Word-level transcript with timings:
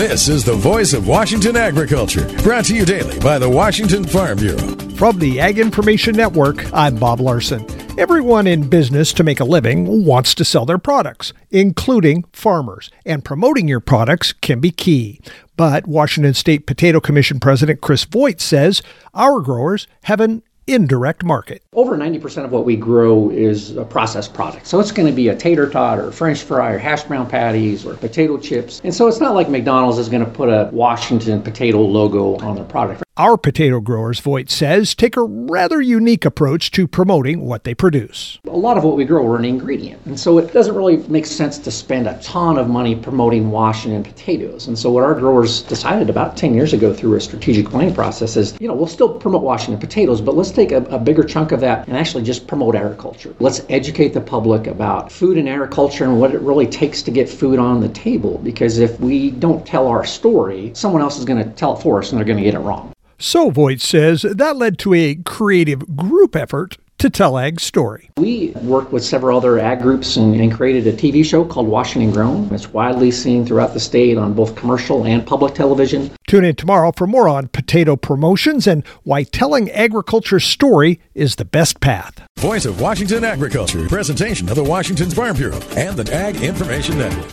This 0.00 0.30
is 0.30 0.46
the 0.46 0.54
voice 0.54 0.94
of 0.94 1.06
Washington 1.06 1.58
agriculture, 1.58 2.26
brought 2.42 2.64
to 2.64 2.74
you 2.74 2.86
daily 2.86 3.18
by 3.20 3.38
the 3.38 3.50
Washington 3.50 4.02
Farm 4.02 4.38
Bureau. 4.38 4.74
From 4.96 5.18
the 5.18 5.38
Ag 5.38 5.58
Information 5.58 6.16
Network, 6.16 6.72
I'm 6.72 6.96
Bob 6.96 7.20
Larson. 7.20 7.66
Everyone 7.98 8.46
in 8.46 8.66
business 8.66 9.12
to 9.12 9.22
make 9.22 9.40
a 9.40 9.44
living 9.44 10.06
wants 10.06 10.34
to 10.36 10.44
sell 10.44 10.64
their 10.64 10.78
products, 10.78 11.34
including 11.50 12.24
farmers, 12.32 12.90
and 13.04 13.22
promoting 13.22 13.68
your 13.68 13.80
products 13.80 14.32
can 14.32 14.58
be 14.58 14.70
key. 14.70 15.20
But 15.58 15.86
Washington 15.86 16.32
State 16.32 16.66
Potato 16.66 16.98
Commission 16.98 17.38
President 17.38 17.82
Chris 17.82 18.04
Voigt 18.04 18.40
says 18.40 18.80
our 19.12 19.40
growers 19.40 19.86
have 20.04 20.20
an 20.20 20.42
indirect 20.72 21.24
market. 21.24 21.62
Over 21.72 21.96
90% 21.96 22.44
of 22.44 22.52
what 22.52 22.64
we 22.64 22.76
grow 22.76 23.30
is 23.30 23.76
a 23.76 23.84
processed 23.84 24.32
product. 24.34 24.66
So 24.66 24.80
it's 24.80 24.92
going 24.92 25.08
to 25.08 25.14
be 25.14 25.28
a 25.28 25.36
tater 25.36 25.68
tot 25.68 25.98
or 25.98 26.12
french 26.12 26.42
fry 26.42 26.72
or 26.72 26.78
hash 26.78 27.04
brown 27.04 27.28
patties 27.28 27.84
or 27.84 27.94
potato 27.94 28.38
chips. 28.38 28.80
And 28.84 28.94
so 28.94 29.08
it's 29.08 29.20
not 29.20 29.34
like 29.34 29.48
McDonald's 29.48 29.98
is 29.98 30.08
going 30.08 30.24
to 30.24 30.30
put 30.30 30.48
a 30.48 30.70
Washington 30.72 31.42
potato 31.42 31.80
logo 31.80 32.36
on 32.36 32.54
their 32.54 32.64
product. 32.64 33.02
Our 33.20 33.36
potato 33.36 33.80
growers, 33.80 34.18
Voigt 34.18 34.48
says, 34.48 34.94
take 34.94 35.14
a 35.14 35.22
rather 35.22 35.78
unique 35.82 36.24
approach 36.24 36.70
to 36.70 36.88
promoting 36.88 37.44
what 37.44 37.64
they 37.64 37.74
produce. 37.74 38.38
A 38.48 38.56
lot 38.56 38.78
of 38.78 38.84
what 38.84 38.96
we 38.96 39.04
grow 39.04 39.26
are 39.26 39.36
an 39.36 39.44
ingredient. 39.44 40.00
And 40.06 40.18
so 40.18 40.38
it 40.38 40.54
doesn't 40.54 40.74
really 40.74 40.96
make 41.06 41.26
sense 41.26 41.58
to 41.58 41.70
spend 41.70 42.06
a 42.06 42.18
ton 42.22 42.56
of 42.56 42.70
money 42.70 42.96
promoting 42.96 43.50
Washington 43.50 44.02
potatoes. 44.02 44.68
And 44.68 44.78
so 44.78 44.90
what 44.90 45.04
our 45.04 45.12
growers 45.12 45.60
decided 45.60 46.08
about 46.08 46.38
10 46.38 46.54
years 46.54 46.72
ago 46.72 46.94
through 46.94 47.14
a 47.14 47.20
strategic 47.20 47.66
planning 47.68 47.94
process 47.94 48.38
is, 48.38 48.56
you 48.58 48.66
know, 48.66 48.72
we'll 48.72 48.86
still 48.86 49.12
promote 49.12 49.42
Washington 49.42 49.78
potatoes, 49.78 50.22
but 50.22 50.34
let's 50.34 50.50
take 50.50 50.72
a, 50.72 50.78
a 50.84 50.98
bigger 50.98 51.22
chunk 51.22 51.52
of 51.52 51.60
that 51.60 51.86
and 51.88 51.98
actually 51.98 52.24
just 52.24 52.46
promote 52.46 52.74
agriculture. 52.74 53.36
Let's 53.38 53.60
educate 53.68 54.14
the 54.14 54.22
public 54.22 54.66
about 54.66 55.12
food 55.12 55.36
and 55.36 55.46
agriculture 55.46 56.04
and 56.04 56.18
what 56.18 56.32
it 56.32 56.40
really 56.40 56.66
takes 56.66 57.02
to 57.02 57.10
get 57.10 57.28
food 57.28 57.58
on 57.58 57.82
the 57.82 57.90
table. 57.90 58.38
Because 58.38 58.78
if 58.78 58.98
we 58.98 59.30
don't 59.30 59.66
tell 59.66 59.88
our 59.88 60.06
story, 60.06 60.70
someone 60.72 61.02
else 61.02 61.18
is 61.18 61.26
going 61.26 61.44
to 61.44 61.50
tell 61.50 61.76
it 61.76 61.82
for 61.82 61.98
us 61.98 62.12
and 62.12 62.18
they're 62.18 62.24
going 62.24 62.38
to 62.38 62.44
get 62.44 62.54
it 62.54 62.60
wrong. 62.60 62.90
So, 63.20 63.50
Voigt 63.50 63.82
says 63.82 64.22
that 64.22 64.56
led 64.56 64.78
to 64.78 64.94
a 64.94 65.14
creative 65.14 65.94
group 65.94 66.34
effort 66.34 66.78
to 67.00 67.10
tell 67.10 67.38
Ag's 67.38 67.62
story. 67.62 68.10
We 68.16 68.52
worked 68.62 68.92
with 68.92 69.04
several 69.04 69.36
other 69.36 69.58
ag 69.58 69.82
groups 69.82 70.16
and, 70.16 70.34
and, 70.34 70.52
created 70.52 70.86
a 70.86 70.92
TV 70.96 71.24
show 71.24 71.44
called 71.44 71.66
Washington 71.66 72.12
Grown. 72.12 72.52
It's 72.52 72.72
widely 72.72 73.10
seen 73.10 73.44
throughout 73.44 73.74
the 73.74 73.80
state 73.80 74.16
on 74.16 74.32
both 74.32 74.54
commercial 74.54 75.04
and 75.06 75.26
public 75.26 75.54
television. 75.54 76.10
Tune 76.26 76.44
in 76.44 76.56
tomorrow 76.56 76.92
for 76.96 77.06
more 77.06 77.28
on 77.28 77.48
potato 77.48 77.94
promotions 77.94 78.66
and 78.66 78.86
why 79.02 79.24
telling 79.24 79.70
agriculture's 79.70 80.44
story 80.44 81.00
is 81.14 81.36
the 81.36 81.44
best 81.44 81.80
path. 81.80 82.22
Voice 82.38 82.64
of 82.64 82.80
Washington 82.80 83.24
Agriculture, 83.24 83.86
presentation 83.86 84.48
of 84.48 84.54
the 84.54 84.64
Washington 84.64 85.10
Farm 85.10 85.36
Bureau 85.36 85.60
and 85.76 85.96
the 85.96 86.14
Ag 86.14 86.36
Information 86.36 86.98
Network. 86.98 87.28